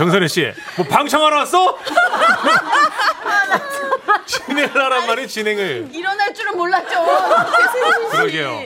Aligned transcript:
정선혜 0.00 0.28
씨, 0.28 0.50
뭐 0.78 0.86
방청하러 0.86 1.36
왔어? 1.36 1.76
진행을 4.24 4.74
하란 4.74 5.06
말이 5.06 5.28
진행을. 5.28 5.90
일어날 5.92 6.32
줄은 6.32 6.56
몰랐죠. 6.56 7.04
그러게요. 8.10 8.62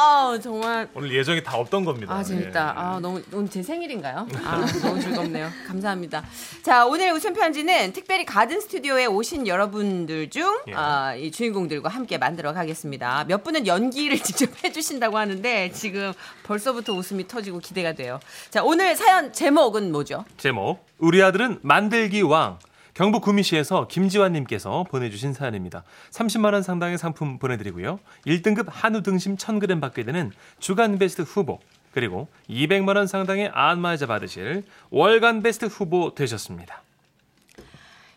아 0.00 0.38
정말 0.40 0.88
오늘 0.94 1.12
예정이 1.12 1.42
다 1.42 1.56
없던 1.56 1.84
겁니다. 1.84 2.14
아 2.14 2.22
재밌다. 2.22 2.60
예. 2.76 2.80
아 2.80 2.98
너무 3.02 3.20
오늘 3.32 3.50
제 3.50 3.64
생일인가요? 3.64 4.28
아 4.44 4.64
너무 4.80 5.00
즐겁네요. 5.00 5.50
감사합니다. 5.66 6.24
자 6.62 6.86
오늘 6.86 7.10
웃음 7.10 7.34
편지는 7.34 7.92
특별히 7.92 8.24
가든 8.24 8.60
스튜디오에 8.60 9.06
오신 9.06 9.48
여러분들 9.48 10.30
중 10.30 10.56
예. 10.68 10.74
아, 10.74 11.16
이 11.16 11.32
주인공들과 11.32 11.88
함께 11.88 12.16
만들어 12.16 12.52
가겠습니다. 12.52 13.24
몇 13.26 13.42
분은 13.42 13.66
연기를 13.66 14.18
직접 14.22 14.50
해주신다고 14.62 15.18
하는데 15.18 15.72
지금 15.72 16.12
벌써부터 16.44 16.92
웃음이 16.92 17.26
터지고 17.26 17.58
기대가 17.58 17.92
돼요. 17.92 18.20
자 18.50 18.62
오늘 18.62 18.94
사연 18.94 19.32
제목은 19.32 19.90
뭐죠? 19.90 20.24
제목 20.36 20.86
우리 20.98 21.20
아들은 21.24 21.58
만들기 21.62 22.22
왕 22.22 22.60
경북 22.98 23.22
구미시에서 23.22 23.86
김지환님께서 23.86 24.84
보내주신 24.90 25.32
사연입니다. 25.32 25.84
30만 26.10 26.52
원 26.52 26.64
상당의 26.64 26.98
상품 26.98 27.38
보내드리고요. 27.38 28.00
1등급 28.26 28.66
한우 28.68 29.04
등심 29.04 29.36
1,000g 29.36 29.80
받게 29.80 30.02
되는 30.02 30.32
주간 30.58 30.98
베스트 30.98 31.22
후보 31.22 31.60
그리고 31.92 32.26
200만 32.50 32.96
원 32.96 33.06
상당의 33.06 33.52
안마자 33.54 34.08
받으실 34.08 34.64
월간 34.90 35.44
베스트 35.44 35.66
후보 35.66 36.12
되셨습니다. 36.16 36.82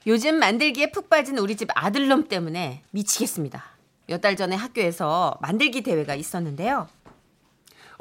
요즘 0.08 0.40
만들기에 0.40 0.90
푹 0.90 1.12
빠진 1.12 1.38
우리 1.38 1.56
집 1.56 1.70
아들놈 1.76 2.28
때문에 2.28 2.82
미치겠습니다. 2.90 3.64
몇 4.08 4.20
달 4.20 4.36
전에 4.36 4.56
학교에서 4.56 5.38
만들기 5.42 5.84
대회가 5.84 6.16
있었는데요. 6.16 6.88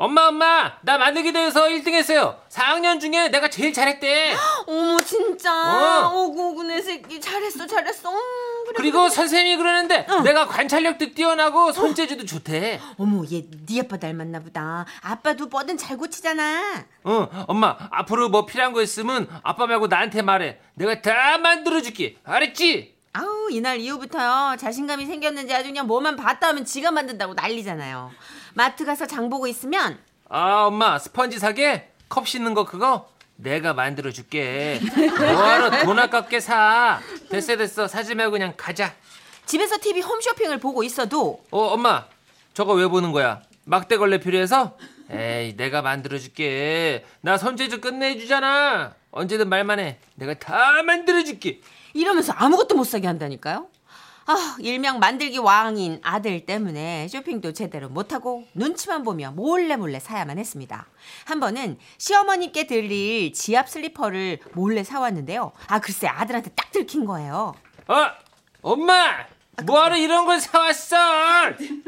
엄마 0.01 0.29
엄마 0.29 0.73
나 0.81 0.97
만들기 0.97 1.31
대회에서 1.31 1.65
1등 1.69 1.93
했어요. 1.93 2.41
4학년 2.49 2.99
중에 2.99 3.29
내가 3.29 3.51
제일 3.51 3.71
잘했대. 3.71 4.35
어머 4.67 4.99
진짜? 4.99 5.53
어. 6.09 6.15
오구오구 6.25 6.63
내 6.65 6.81
새끼. 6.81 7.21
잘했어 7.21 7.67
잘했어. 7.67 8.09
음, 8.11 8.17
그래, 8.65 8.75
그리고 8.79 9.11
선생님이 9.11 9.59
그러는데 9.59 10.07
내가 10.25 10.47
관찰력도 10.47 11.13
뛰어나고 11.13 11.73
손재주도 11.73 12.25
좋대. 12.25 12.81
어머 12.97 13.25
얘 13.31 13.43
네 13.67 13.81
아빠 13.81 13.99
닮았나 13.99 14.41
보다. 14.41 14.87
아빠도 15.03 15.49
뭐든 15.49 15.77
잘 15.77 15.99
고치잖아. 15.99 16.83
어 17.05 17.29
엄마 17.47 17.77
앞으로 17.91 18.31
뭐 18.31 18.47
필요한 18.47 18.73
거 18.73 18.81
있으면 18.81 19.29
아빠 19.43 19.67
말고 19.67 19.89
나한테 19.89 20.23
말해. 20.23 20.59
내가 20.77 21.03
다 21.03 21.37
만들어줄게. 21.37 22.17
알았지? 22.25 22.97
아우 23.13 23.51
이날 23.51 23.79
이후부터요. 23.79 24.57
자신감이 24.57 25.05
생겼는지 25.05 25.53
아주 25.53 25.65
그냥 25.69 25.87
뭐만 25.87 26.17
봤다 26.17 26.49
하면 26.49 26.65
지가 26.65 26.91
만든다고 26.91 27.35
난리잖아요 27.35 28.11
마트 28.55 28.85
가서 28.85 29.07
장 29.07 29.29
보고 29.31 29.47
있으면 29.47 29.99
아 30.29 30.65
엄마 30.67 30.99
스펀지 30.99 31.39
사게? 31.39 31.91
컵 32.09 32.27
씻는 32.29 32.55
거 32.55 32.65
그거? 32.65 33.09
내가 33.37 33.73
만들어 33.73 34.11
줄게. 34.11 34.81
뭐하러 35.19 35.85
돈 35.85 35.99
아깝게 35.99 36.41
사? 36.41 37.01
됐어 37.31 37.57
됐어. 37.57 37.89
사지 37.89 38.15
말고 38.15 38.33
그냥 38.33 38.53
가자. 38.57 38.93
집에서 39.47 39.79
TV 39.79 40.03
홈쇼핑을 40.03 40.59
보고 40.59 40.83
있어도 40.83 41.43
어 41.51 41.59
엄마 41.69 42.05
저거 42.55 42.75
왜 42.75 42.87
보는 42.87 43.13
거야? 43.13 43.43
막대걸레 43.65 44.19
필요해서? 44.19 44.77
에이 45.11 45.57
내가 45.57 45.83
만들어 45.83 46.19
줄게. 46.19 47.05
나 47.21 47.37
손재주 47.39 47.81
끝내주잖아. 47.81 48.95
언제든 49.11 49.49
말만 49.49 49.81
해. 49.81 49.99
내가 50.15 50.35
다 50.35 50.83
만들어 50.85 51.25
줄게. 51.25 51.61
이러면서 51.95 52.33
아무것도 52.35 52.77
못 52.77 52.85
사게 52.85 53.07
한다니까요 53.09 53.67
아 54.31 54.57
일명 54.61 55.01
만들기 55.01 55.39
왕인 55.39 55.99
아들 56.05 56.47
때문에 56.47 57.09
쇼핑도 57.09 57.53
제대로 57.53 57.89
못하고 57.89 58.45
눈치만 58.55 59.03
보며 59.03 59.33
몰래 59.33 59.75
몰래 59.75 59.99
사야만 59.99 60.39
했습니다. 60.39 60.87
한 61.25 61.41
번은 61.41 61.79
시어머니께 61.99 62.69
드릴 62.69 63.33
지압 63.33 63.69
슬리퍼를 63.69 64.39
몰래 64.53 64.85
사왔는데요. 64.85 65.51
아 65.67 65.81
글쎄 65.81 66.07
아들한테 66.07 66.51
딱 66.51 66.71
들킨 66.71 67.07
거예요. 67.07 67.55
어 67.89 67.95
엄마! 68.63 69.27
뭐하러 69.65 69.97
이런 69.97 70.25
걸 70.27 70.39
사왔어? 70.39 70.97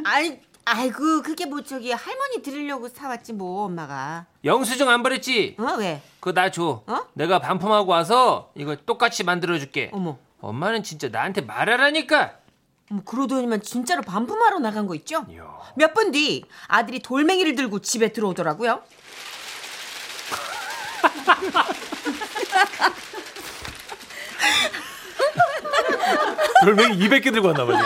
아이, 0.05 0.41
아이고 0.65 1.23
그게 1.23 1.47
뭐 1.47 1.63
저기 1.63 1.93
할머니 1.93 2.43
드리려고 2.43 2.89
사왔지 2.89 3.35
뭐 3.35 3.67
엄마가. 3.67 4.27
영수증 4.45 4.89
안 4.89 5.05
버렸지? 5.05 5.55
어 5.61 5.77
왜? 5.79 6.03
그거 6.19 6.33
나 6.33 6.51
줘. 6.51 6.83
어? 6.89 7.07
내가 7.15 7.39
반품하고 7.39 7.93
와서 7.93 8.51
이거 8.57 8.75
똑같이 8.75 9.23
만들어줄게. 9.23 9.91
어머, 9.93 10.19
엄마는 10.43 10.83
진짜 10.83 11.09
나한테 11.09 11.41
말하라니까 11.41 12.33
어머 12.91 13.03
그러더니만 13.05 13.63
진짜로 13.63 14.03
반품하러 14.03 14.59
나간 14.59 14.87
거 14.87 14.95
있죠? 14.97 15.25
몇 15.77 15.95
분 15.95 16.11
뒤 16.13 16.45
아들이 16.69 16.99
돌멩이를 17.01 17.55
들고 17.55 17.79
집에 17.81 18.13
들어오더라고요. 18.13 18.83
돌멩이 26.65 26.97
200개 26.99 27.33
들고 27.33 27.49
왔나 27.49 27.65
봐요. 27.67 27.79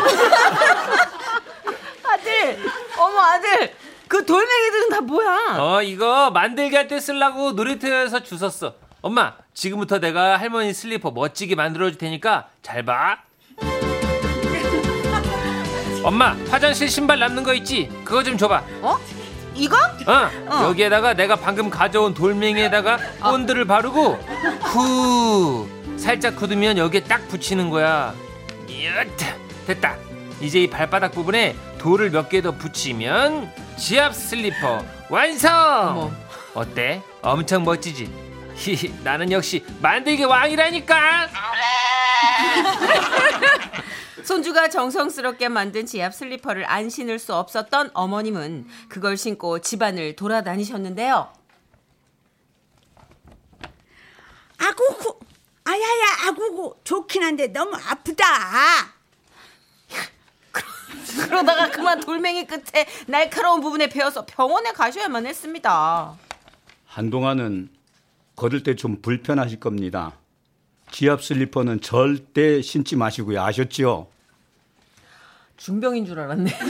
아들, 2.05 2.59
어머 2.99 3.21
아들, 3.21 3.75
그 4.09 4.25
돌멩이들은 4.25 4.89
다 4.91 5.01
뭐야? 5.01 5.57
어 5.59 5.83
이거 5.83 6.31
만들기 6.31 6.77
할 6.77 6.87
때 6.89 7.01
쓰려고 7.01 7.53
놀이터에서 7.53 8.21
주웠어 8.23 8.75
엄마 9.07 9.35
지금부터 9.55 10.01
내가 10.01 10.37
할머니 10.37 10.75
슬리퍼 10.75 11.13
멋지게 11.13 11.55
만들어줄 11.55 11.97
테니까 11.97 12.49
잘 12.61 12.83
봐. 12.85 13.19
엄마 16.03 16.35
화장실 16.51 16.89
신발 16.89 17.21
남는 17.21 17.45
거 17.45 17.55
있지? 17.55 17.89
그거 18.05 18.25
좀 18.25 18.37
줘봐. 18.37 18.65
어? 18.83 18.99
이거? 19.55 19.77
어, 20.09 20.65
여기에다가 20.65 21.15
내가 21.15 21.37
방금 21.37 21.71
가져온 21.71 22.15
돌멩이에다가 22.15 22.99
본드를 23.21 23.65
바르고 23.65 24.15
후 24.63 25.69
살짝 25.97 26.35
굳으면 26.35 26.77
여기에 26.77 27.05
딱 27.05 27.29
붙이는 27.29 27.71
거야. 27.71 28.13
됐다. 29.69 29.95
이제 30.41 30.63
이 30.65 30.69
발바닥 30.69 31.13
부분에 31.13 31.55
돌을 31.79 32.11
몇 32.11 32.29
개 32.29 32.43
더 32.43 32.51
붙이면 32.51 33.53
지압 33.79 34.17
슬리퍼 34.17 34.85
완성! 35.09 35.53
어머. 35.97 36.11
어때? 36.55 37.03
엄청 37.23 37.63
멋지지 37.63 38.11
히히 38.57 38.93
나는 39.05 39.31
역시 39.31 39.65
만들기 39.81 40.25
왕이라니까 40.25 41.29
손주가 44.25 44.69
정성스럽게 44.69 45.49
만든 45.49 45.87
지압 45.87 46.15
슬리퍼를 46.15 46.69
안 46.69 46.91
신을 46.91 47.19
수 47.19 47.35
없었던 47.35 47.91
어머님은 47.95 48.67
그걸 48.89 49.17
신고 49.17 49.61
집안을 49.61 50.17
돌아다니셨는데요. 50.17 51.33
아구구 54.59 55.21
아야야 55.65 56.29
아구구 56.29 56.77
좋긴 56.83 57.23
한데 57.23 57.49
너무 57.49 57.77
아프다 57.77 58.25
그러다가 61.29 61.71
그만 61.71 62.01
돌멩이 62.01 62.47
끝에 62.47 62.87
날카로운 63.07 63.61
부분에 63.61 63.89
베어서 63.89 64.27
병원에 64.27 64.73
가셔야만 64.73 65.27
했습니다. 65.27 66.17
한동안은 66.87 67.76
걸을 68.37 68.63
때 68.63 68.75
좀 68.77 69.01
불편하실 69.03 69.59
겁니다. 69.61 70.13
지압 70.93 71.23
슬리퍼는 71.25 71.81
절대 71.81 72.61
신지 72.63 72.95
마시고요. 72.97 73.43
아셨지요? 73.43 74.07
중병인 75.57 76.05
줄 76.05 76.21
알았네. 76.21 76.53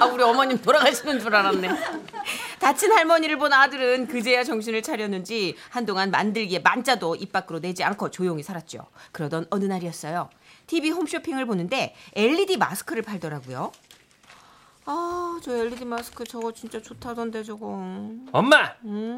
아, 0.00 0.06
우리 0.06 0.22
어머님 0.22 0.56
돌아가시는 0.60 1.20
줄 1.20 1.34
알았네. 1.34 1.68
다친 2.58 2.90
할머니를 2.92 3.36
본 3.36 3.52
아들은 3.52 4.06
그제야 4.08 4.42
정신을 4.42 4.80
차렸는지 4.82 5.54
한동안 5.68 6.10
만들기에 6.10 6.60
만자도 6.60 7.16
입 7.16 7.30
밖으로 7.32 7.60
내지 7.60 7.84
않고 7.84 8.10
조용히 8.10 8.42
살았죠. 8.42 8.86
그러던 9.12 9.46
어느 9.50 9.66
날이었어요. 9.66 10.30
TV 10.66 10.90
홈쇼핑을 10.90 11.44
보는데 11.44 11.94
LED 12.14 12.56
마스크를 12.56 13.02
팔더라고요. 13.02 13.70
아, 14.88 15.38
저 15.42 15.52
LED 15.56 15.84
마스크 15.84 16.24
저거 16.24 16.52
진짜 16.52 16.80
좋다던데 16.80 17.42
저거. 17.42 17.66
엄마 18.32 18.72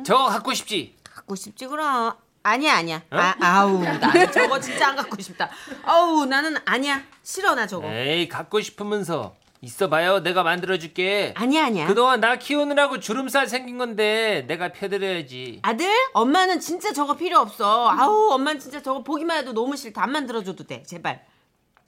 저거 0.05 0.27
갖고 0.27 0.55
싶지 0.55 0.97
갖고 1.05 1.35
싶지 1.35 1.67
그럼. 1.67 2.15
아니야 2.43 2.77
아니야. 2.77 3.03
아, 3.11 3.35
아우 3.41 3.83
나는 3.85 4.33
저거 4.33 4.59
진짜 4.59 4.89
안 4.89 4.97
갖고 4.97 5.21
싶다. 5.21 5.51
아우 5.85 6.25
나는 6.25 6.57
아니야. 6.65 7.03
싫어 7.23 7.55
나 7.55 7.67
저거. 7.67 7.87
에이 7.93 8.29
갖고 8.29 8.61
싶으면서 8.61 9.37
있어봐요 9.61 10.21
내가 10.21 10.45
만들어줄게 10.45 11.35
아니야 11.37 11.67
아니야. 11.67 11.87
그동안 11.89 12.21
나 12.21 12.37
키우느라고 12.37 13.01
주름살 13.01 13.49
생긴 13.49 13.77
건데 13.77 14.45
내가 14.49 14.73
펴드려야지. 14.73 15.59
아들, 15.63 15.87
엄마는 16.15 16.61
진짜 16.61 16.93
저거 16.95 17.15
필요 17.15 17.39
없어. 17.41 17.91
아우, 17.91 18.31
엄마는 18.31 18.61
진짜 18.61 18.81
저거 18.81 19.03
보기만 19.03 19.39
해도 19.39 19.53
너무 19.53 19.77
싫다. 19.77 20.03
안 20.03 20.13
만들어줘도 20.13 20.65
돼, 20.65 20.83
제발. 20.85 21.27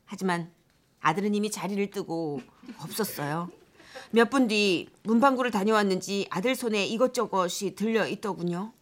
하지만 0.05 0.51
아들은 1.01 1.35
이미 1.35 1.51
자리를 1.51 1.91
뜨고 1.93 2.43
없었어요. 2.83 3.49
몇 4.13 4.31
분 4.31 4.49
뒤 4.49 4.89
문방구를 5.05 5.51
다녀왔는지 5.51 6.27
아들 6.31 6.55
손에 6.55 6.85
이것저것이 6.87 7.75
들려 7.75 8.07
있더군요. 8.07 8.73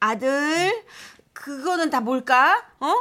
아들, 0.00 0.82
그거는 1.32 1.90
다 1.90 2.00
뭘까? 2.00 2.64
어? 2.80 2.92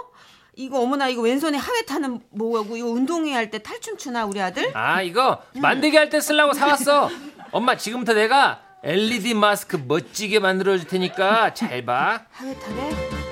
이거 0.56 0.80
어머나 0.80 1.10
이거 1.10 1.22
왼손에 1.22 1.58
하회 1.58 1.82
타는 1.84 2.22
뭐고 2.30 2.78
이거 2.78 2.88
운동회 2.88 3.34
할 3.34 3.50
때 3.52 3.62
탈춤 3.62 3.98
추나 3.98 4.26
우리 4.26 4.40
아들? 4.42 4.72
아 4.76 5.02
이거 5.02 5.42
만들기 5.56 5.98
할 5.98 6.10
때 6.10 6.22
쓰려고 6.22 6.54
사왔어. 6.54 7.10
엄마 7.52 7.76
지금부터 7.76 8.14
내가 8.14 8.62
LED 8.84 9.34
마스크 9.34 9.76
멋지게 9.78 10.40
만들어 10.40 10.78
줄 10.78 10.88
테니까 10.88 11.54
잘 11.54 11.84
봐. 11.86 12.22
하회탈에 12.32 13.25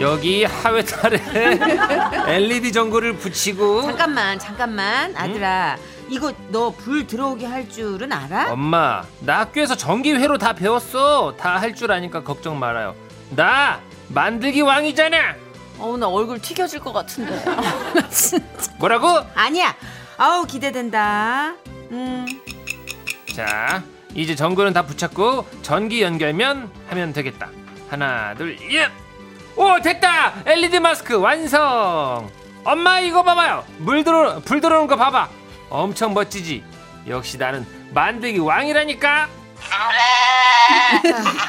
여기 0.00 0.44
하회탈에 0.44 1.20
LED 2.28 2.70
전구를 2.72 3.14
붙이고 3.16 3.82
잠깐만 3.82 4.38
잠깐만 4.38 5.16
아들아. 5.16 5.76
이거 6.08 6.32
너 6.48 6.70
불 6.70 7.06
들어오게 7.06 7.44
할 7.46 7.68
줄은 7.68 8.12
알아? 8.12 8.52
엄마 8.52 9.02
나 9.20 9.40
학교에서 9.40 9.76
전기회로 9.76 10.38
다 10.38 10.52
배웠어. 10.54 11.34
다 11.36 11.58
할 11.58 11.74
줄 11.74 11.90
아니까 11.92 12.22
걱정 12.22 12.58
말아요. 12.58 12.94
나 13.30 13.80
만들기 14.08 14.60
왕이잖아. 14.62 15.34
어우 15.78 15.96
나 15.98 16.08
얼굴 16.08 16.40
튀겨질 16.40 16.80
것 16.80 16.92
같은데. 16.92 17.44
나 17.44 18.08
진짜 18.08 18.44
뭐라고? 18.78 19.08
아니야. 19.34 19.74
아우 20.16 20.44
기대된다. 20.46 21.54
음. 21.90 22.26
자 23.34 23.82
이제 24.14 24.34
전구는 24.34 24.72
다 24.72 24.82
붙였고 24.86 25.46
전기 25.62 26.02
연결면 26.02 26.70
하면 26.88 27.12
되겠다. 27.12 27.50
하나 27.90 28.34
둘 28.34 28.56
예 28.70 28.88
오 29.58 29.80
됐다! 29.82 30.34
LED 30.46 30.78
마스크 30.78 31.14
완성! 31.16 32.30
엄마 32.62 33.00
이거 33.00 33.24
봐봐요. 33.24 33.64
물 33.78 34.04
들어 34.04 34.38
불 34.40 34.60
들어오는 34.60 34.86
거 34.86 34.94
봐봐. 34.94 35.28
엄청 35.68 36.14
멋지지? 36.14 36.62
역시 37.08 37.36
나는 37.38 37.66
만들기 37.92 38.38
왕이라니까. 38.38 39.28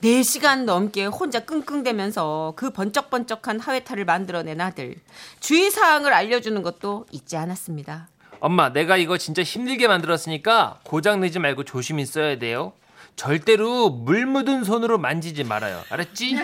4시간 0.00 0.62
넘게 0.64 1.06
혼자 1.06 1.40
끙끙대면서 1.40 2.52
그 2.54 2.70
번쩍번쩍한 2.70 3.58
하회탈을 3.58 4.04
만들어낸 4.04 4.60
아들. 4.60 4.94
주의사항을 5.40 6.12
알려주는 6.12 6.62
것도 6.62 7.06
잊지 7.10 7.36
않았습니다. 7.36 8.06
엄마 8.38 8.68
내가 8.72 8.96
이거 8.96 9.18
진짜 9.18 9.42
힘들게 9.42 9.88
만들었으니까 9.88 10.78
고장 10.84 11.20
내지 11.20 11.40
말고 11.40 11.64
조심히 11.64 12.06
써야 12.06 12.38
돼요 12.38 12.74
절대로 13.16 13.88
물 13.90 14.26
묻은 14.26 14.62
손으로 14.64 14.98
만지지 14.98 15.42
말아요 15.44 15.82
알았지? 15.90 16.36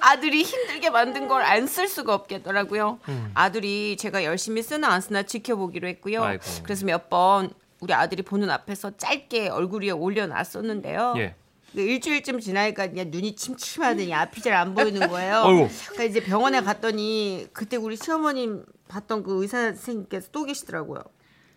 아들이 0.00 0.42
힘들게 0.42 0.90
만든 0.90 1.26
걸 1.28 1.42
안 1.42 1.66
쓸 1.66 1.88
수가 1.88 2.14
없겠더라고요. 2.14 2.98
아들이 3.34 3.96
제가 3.96 4.22
열심히 4.24 4.62
쓰나 4.62 4.88
안 4.88 5.00
쓰나 5.00 5.22
지켜보기로 5.22 5.88
했고요. 5.88 6.22
아이고. 6.22 6.44
그래서 6.62 6.84
몇 6.86 7.08
번 7.08 7.50
우리 7.80 7.92
아들이 7.92 8.22
보는 8.22 8.48
앞에서 8.50 8.96
짧게 8.96 9.48
얼굴 9.48 9.82
위에 9.82 9.90
올려놨었는데요. 9.90 11.14
예. 11.18 11.34
그 11.74 11.80
일주일쯤 11.80 12.38
지나니까 12.40 12.86
그냥 12.88 13.10
눈이 13.10 13.34
침침하더니 13.34 14.14
앞이 14.14 14.40
잘 14.42 14.52
안 14.54 14.74
보이는 14.74 15.08
거예요. 15.08 15.42
그러니까 15.90 16.04
이제 16.04 16.20
병원에 16.22 16.60
갔더니 16.60 17.48
그때 17.52 17.76
우리 17.76 17.96
시어머님 17.96 18.64
봤던 18.88 19.22
그 19.24 19.42
의사 19.42 19.58
선생님께서 19.58 20.28
또 20.32 20.44
계시더라고요. 20.44 21.02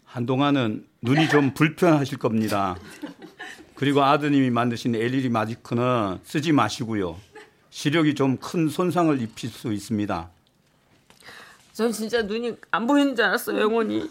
한동안은 0.07 0.88
눈이 1.01 1.30
좀 1.30 1.54
불편하실 1.54 2.18
겁니다. 2.18 2.75
그리고 3.75 4.04
아드님이 4.04 4.50
만드신 4.50 4.95
LED 4.95 5.30
마지크는 5.30 6.19
쓰지 6.24 6.51
마시고요. 6.54 7.18
시력이 7.69 8.15
좀 8.15 8.38
큰 8.38 8.69
손상을 8.69 9.21
입힐 9.21 9.50
수 9.51 9.71
있습니다. 9.71 10.30
전 11.74 11.92
진짜 11.92 12.24
눈이 12.24 12.56
안 12.71 12.88
보이는 12.88 13.15
줄 13.15 13.25
알았어요, 13.25 13.59
영원히. 13.62 14.09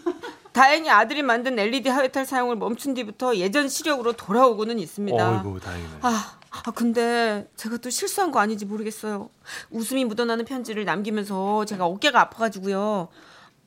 다행히 0.53 0.89
아들이 0.89 1.21
만든 1.21 1.59
LED 1.59 1.89
하회탈 1.89 2.25
사용을 2.25 2.55
멈춘 2.55 2.93
뒤부터 2.93 3.35
예전 3.35 3.67
시력으로 3.67 4.13
돌아오고는 4.13 4.79
있습니다. 4.79 5.39
어이구 5.43 5.59
다행이네. 5.59 5.89
아, 6.01 6.37
아, 6.49 6.71
근데 6.71 7.47
제가 7.57 7.77
또 7.77 7.89
실수한 7.89 8.31
거 8.31 8.39
아닌지 8.39 8.65
모르겠어요. 8.65 9.29
웃음이 9.71 10.05
묻어나는 10.05 10.45
편지를 10.45 10.85
남기면서 10.85 11.65
제가 11.65 11.85
어깨가 11.85 12.21
아파가지고요. 12.21 13.09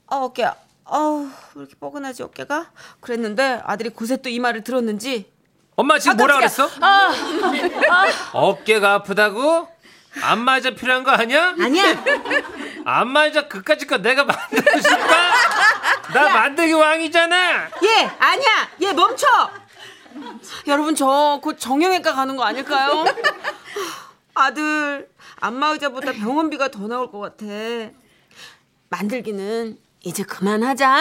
아, 0.07 0.17
어깨, 0.17 0.49
아우, 0.93 1.29
왜 1.55 1.61
이렇게 1.63 1.75
뻐근하지, 1.79 2.23
어깨가? 2.25 2.71
그랬는데 3.01 3.63
아들이 3.65 3.91
그새 3.91 4.17
또 4.17 4.29
이 4.29 4.39
말을 4.41 4.63
들었는지. 4.65 5.31
엄마 5.77 5.99
지금 5.99 6.17
뭐라 6.19 6.37
그랬어? 6.37 6.69
아, 6.81 7.11
어깨가 8.33 8.95
아프다고? 8.95 9.69
안 10.23 10.41
맞아 10.41 10.71
필요한 10.71 11.05
거 11.05 11.13
아니야? 11.13 11.55
아니야! 11.59 11.85
안 12.85 13.09
맞아 13.09 13.47
그까짓 13.47 13.89
거 13.89 13.99
내가 13.99 14.25
만들어줄까? 14.25 15.31
나 16.13 16.29
만들기 16.35 16.73
왕이잖아 16.73 17.71
얘, 17.85 18.11
아니야! 18.19 18.69
얘 18.83 18.93
멈춰! 18.93 19.27
여러분, 20.67 20.95
저 20.97 21.39
곧 21.41 21.57
정형외과 21.59 22.13
가는 22.15 22.35
거 22.37 22.43
아닐까요? 22.43 23.05
아들, 24.35 25.09
안마의자보다 25.41 26.13
병원비가 26.13 26.69
더 26.69 26.89
나올 26.89 27.11
것 27.11 27.21
같아. 27.21 27.45
만들기는 28.89 29.79
이제 30.03 30.23
그만하자. 30.23 30.97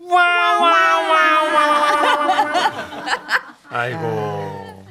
아이고. 3.70 4.84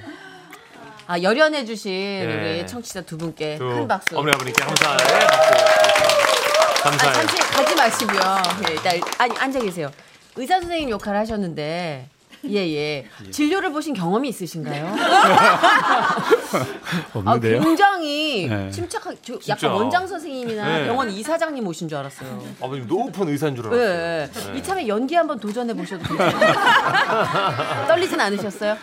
아, 1.08 1.20
열연해 1.22 1.66
주신 1.66 1.92
예. 1.92 2.60
우리 2.60 2.68
청취자 2.68 3.02
두 3.02 3.18
분께 3.18 3.58
또큰 3.58 3.88
박수. 3.88 4.18
어머니 4.18 4.34
아버님께 4.34 4.64
감사해. 4.64 4.98
박수. 4.98 5.54
아, 5.54 6.82
감사해요. 6.84 7.14
잠시 7.28 7.38
가지 7.52 7.76
마시고요. 7.76 8.20
예, 8.70 8.74
일단, 8.74 9.02
아니, 9.18 9.38
앉아 9.38 9.60
계세요. 9.60 9.92
의사 10.36 10.60
선생님 10.62 10.90
역할을 10.92 11.20
하셨는데, 11.20 12.08
예, 12.48 12.56
예. 12.56 13.06
진료를 13.32 13.72
보신 13.72 13.94
경험이 13.94 14.30
있으신가요? 14.30 14.96
아, 14.96 16.26
없는데요? 17.14 17.60
굉장히 17.62 18.48
네. 18.48 18.72
침착하게, 18.72 19.18
저 19.22 19.38
진짜. 19.40 19.54
약간 19.68 19.72
원장 19.72 20.08
선생님이나 20.08 20.78
네. 20.80 20.86
병원 20.86 21.10
이사장님 21.10 21.66
오신 21.68 21.90
줄 21.90 21.98
알았어요. 21.98 22.42
아버님 22.62 22.88
높은 22.88 23.28
의사인 23.28 23.56
줄 23.56 23.66
예, 23.66 23.70
알았어요. 24.28 24.54
예. 24.56 24.58
이참에 24.58 24.88
연기 24.88 25.16
한번 25.16 25.40
도전해 25.40 25.74
보셔도 25.74 26.04
괜찮아요. 26.16 27.88
떨리진 27.88 28.20
않으셨어요? 28.20 28.78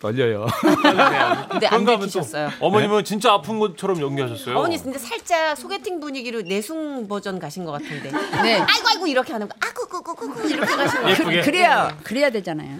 떨려요. 0.00 0.46
근데 1.50 1.66
안 1.66 1.84
들키셨어요. 1.84 2.50
어머님은 2.60 3.04
진짜 3.04 3.34
아픈 3.34 3.58
것처럼 3.58 4.00
연기하셨어요. 4.00 4.56
어머니 4.56 4.82
근데 4.82 4.98
살짝 4.98 5.54
소개팅 5.58 6.00
분위기로 6.00 6.40
내숭 6.40 7.06
버전 7.06 7.38
가신 7.38 7.66
것 7.66 7.72
같은데. 7.72 8.10
네. 8.42 8.54
아이고 8.60 8.88
아이고 8.88 9.06
이렇게 9.06 9.32
하는 9.34 9.46
거. 9.46 9.54
아구 9.60 9.79
구구구구 10.20 10.48
이렇게 10.50 10.76
가시는 10.76 11.02
거. 11.02 11.10
예쁘게. 11.10 11.40
그래야 11.42 11.96
그래야 12.04 12.30
되잖아요. 12.30 12.78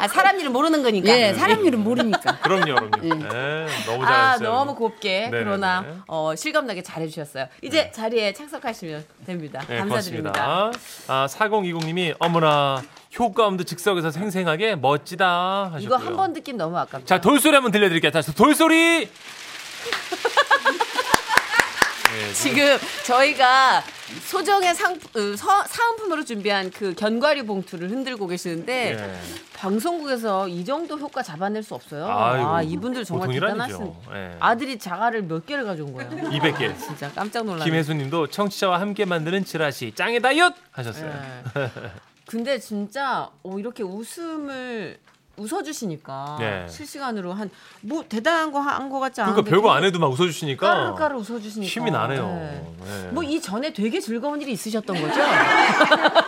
아 0.00 0.08
사람 0.08 0.38
일을 0.40 0.50
모르는 0.50 0.82
거니까. 0.82 1.08
예, 1.08 1.32
사람 1.34 1.64
일은 1.64 1.78
모르니까. 1.84 2.38
그럼요, 2.42 2.74
그럼요. 2.90 3.28
네, 3.28 3.66
너무 3.86 4.04
아 4.04 4.06
잘했어요. 4.36 4.48
너무 4.48 4.74
곱게 4.74 5.26
네네네. 5.30 5.44
그러나 5.44 5.84
어, 6.08 6.34
실감나게 6.34 6.82
잘해주셨어요. 6.82 7.46
이제 7.62 7.90
자리에 7.92 8.32
착석하시면 8.32 9.04
됩니다. 9.26 9.62
네, 9.68 9.78
감사드립니다. 9.78 10.32
고맙습니다. 10.32 11.12
아, 11.12 11.26
4020님이 11.26 12.14
어머나 12.18 12.82
효과음도 13.18 13.62
즉석에서 13.64 14.10
생생하게 14.10 14.76
멋지다 14.76 15.70
하셨고요. 15.74 15.80
이거 15.80 15.96
한 15.96 16.16
번 16.16 16.32
듣긴 16.32 16.56
너무 16.56 16.76
아깝다. 16.78 17.06
자, 17.06 17.20
돌소리 17.20 17.54
한번 17.54 17.70
들려드릴게요. 17.70 18.10
다시 18.10 18.34
돌소리. 18.34 19.08
네, 22.14 22.32
지금 22.32 22.78
저희가 23.04 23.82
소정의 24.28 24.72
상, 24.74 24.92
어, 24.92 25.36
서- 25.36 25.64
사은품으로 25.66 26.24
준비한 26.24 26.70
그 26.70 26.94
견과류 26.94 27.44
봉투를 27.44 27.90
흔들고 27.90 28.28
계시는데 28.28 28.92
예. 28.96 29.14
방송국에서 29.54 30.46
이 30.46 30.64
정도 30.64 30.96
효과 30.98 31.22
잡아낼 31.22 31.62
수 31.64 31.74
없어요. 31.74 32.06
아이고, 32.06 32.48
아 32.48 32.62
이분들 32.62 33.04
정말 33.04 33.30
대단하신. 33.32 33.92
예. 34.14 34.36
아들이 34.38 34.78
자가를 34.78 35.22
몇 35.22 35.44
개를 35.44 35.64
가져온 35.64 35.92
거예요. 35.92 36.10
200개. 36.10 36.78
진짜 36.78 37.10
깜짝 37.12 37.44
놀랐네. 37.44 37.64
김혜수님도 37.64 38.28
청취자와 38.28 38.78
함께 38.80 39.04
만드는 39.04 39.44
지라시 39.44 39.92
짱이다 39.96 40.36
윷 40.36 40.54
하셨어요. 40.70 41.10
예. 41.56 41.70
근데 42.26 42.58
진짜 42.60 43.28
어, 43.42 43.58
이렇게 43.58 43.82
웃음을 43.82 44.98
웃어주시니까 45.36 46.36
네. 46.38 46.66
실시간으로 46.68 47.32
한 47.32 47.50
뭐 47.82 48.02
대단한 48.08 48.50
거 48.52 48.60
한 48.60 48.88
거 48.88 48.98
같지 49.00 49.20
않은데 49.20 49.34
그러니까 49.42 49.50
별거 49.50 49.70
안 49.76 49.84
해도 49.84 49.98
막 49.98 50.06
웃어주시니까 50.12 50.66
까르르까르 50.66 51.16
웃어주시니까 51.16 51.70
힘이 51.70 51.90
나네요. 51.90 52.26
네. 52.26 52.74
네. 52.84 53.08
뭐 53.12 53.22
이 53.24 53.40
전에 53.40 53.72
되게 53.72 54.00
즐거운 54.00 54.40
일이 54.40 54.52
있으셨던 54.52 55.00
거죠? 55.00 55.14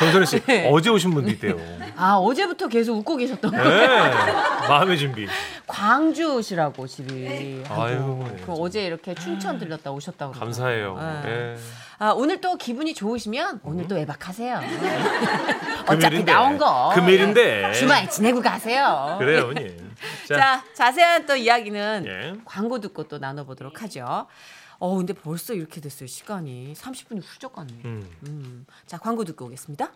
전선희 0.00 0.26
씨 0.26 0.40
네. 0.46 0.66
어제 0.72 0.88
오신 0.88 1.10
분도 1.12 1.30
있대요. 1.30 1.56
아 1.94 2.14
어제부터 2.14 2.68
계속 2.68 2.96
웃고 2.96 3.16
계셨던 3.16 3.50
네. 3.50 3.58
거예요. 3.58 3.88
마음의 4.66 4.96
준비. 4.96 5.28
광주시라고 5.66 6.86
집이. 6.86 7.62
아유. 7.68 8.24
그 8.46 8.52
어제 8.52 8.84
이렇게 8.86 9.14
춘천 9.14 9.58
들렸다 9.58 9.90
오셨다고. 9.90 10.32
감사해요. 10.32 10.96
네. 11.24 11.30
예. 11.30 11.56
아 11.98 12.12
오늘 12.12 12.40
또 12.40 12.56
기분이 12.56 12.94
좋으시면 12.94 13.60
오늘 13.62 13.86
또 13.88 13.94
외박하세요. 13.96 14.56
어차피 15.84 15.98
금일인데. 16.00 16.32
나온 16.32 16.56
거. 16.56 16.92
금일인데. 16.94 17.72
주말 17.74 18.08
지내고 18.08 18.40
가세요. 18.40 19.16
그래요, 19.18 19.42
어머님. 19.50 19.92
자, 20.26 20.34
자, 20.38 20.64
자세한 20.72 21.26
또 21.26 21.36
이야기는 21.36 22.04
예. 22.06 22.40
광고 22.46 22.80
듣고 22.80 23.02
또 23.04 23.18
나눠보도록 23.18 23.82
하죠. 23.82 24.26
어, 24.80 24.96
근데 24.96 25.12
벌써 25.12 25.52
이렇게 25.54 25.80
됐어요. 25.80 26.06
시간이 26.06 26.72
30분이 26.72 27.22
훌쩍 27.22 27.52
갔네. 27.52 27.72
음. 27.84 28.10
음. 28.26 28.66
자, 28.86 28.96
광고 28.98 29.24
듣고 29.24 29.44
오겠습니다. 29.44 29.92